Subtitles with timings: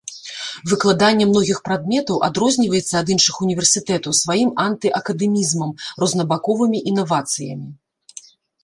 [0.69, 7.67] Выкладанне многіх прадметаў адрозніваецца ад іншых універсітэтаў сваім анты-акадэмізмам, рознабаковымі інавацыямі.